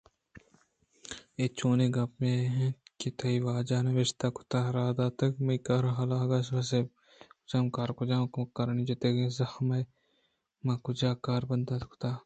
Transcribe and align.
اے 1.37 1.45
چونیں 1.57 1.91
گپ 1.95 2.13
اَنت 2.25 2.75
کہ 2.99 3.09
تئی 3.17 3.37
واجہ 3.45 3.77
ءَ 3.79 3.85
نبشتہ 3.87 4.27
کُتگ 4.35 4.65
ءُراہ 4.69 4.93
داتگ 4.97 5.25
اَنت 5.35 5.43
منی 5.45 5.57
کار 5.67 5.83
ءِ 5.89 5.97
گلاہگ 5.97 6.31
ءُتوسیپ؟ 6.39 6.87
کجام 7.43 7.65
کارءِ؟ 7.75 7.91
کجام 7.99 8.23
کمکارانی 8.33 8.83
جتگیں 8.89 9.33
زحم 9.37 9.69
ءِ 9.79 9.89
ماکجا 10.65 11.11
کار 11.25 11.41
بندات 11.49 11.81
کُتگاں 11.89 12.17